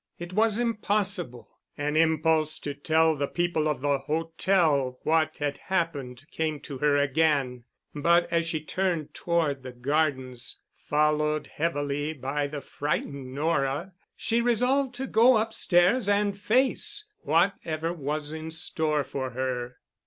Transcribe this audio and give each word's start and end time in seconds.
It 0.17 0.33
was 0.33 0.57
impossible. 0.57 1.47
An 1.77 1.95
impulse 1.95 2.57
to 2.61 2.73
tell 2.73 3.15
the 3.15 3.27
people 3.27 3.67
of 3.67 3.81
the 3.81 3.99
hotel 3.99 4.97
what 5.03 5.37
had 5.37 5.59
happened 5.59 6.25
came 6.31 6.59
to 6.61 6.79
her 6.79 6.97
again, 6.97 7.65
but 7.93 8.25
as 8.33 8.47
she 8.47 8.61
turned 8.61 9.13
toward 9.13 9.61
the 9.61 9.71
gardens, 9.71 10.59
followed 10.75 11.45
heavily 11.45 12.13
by 12.13 12.47
the 12.47 12.61
frightened 12.61 13.35
Nora, 13.35 13.93
she 14.17 14.41
resolved 14.41 14.95
to 14.95 15.05
go 15.05 15.37
upstairs 15.37 16.09
and 16.09 16.35
face 16.35 17.05
whatever 17.19 17.93
was 17.93 18.31
in 18.33 18.49
store 18.49 19.03
for 19.03 19.29
her. 19.29 19.75